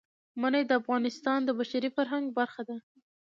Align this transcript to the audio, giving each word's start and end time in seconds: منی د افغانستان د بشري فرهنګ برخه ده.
منی 0.41 0.63
د 0.67 0.71
افغانستان 0.81 1.39
د 1.45 1.49
بشري 1.59 1.89
فرهنګ 1.97 2.25
برخه 2.37 2.61
ده. 2.69 2.77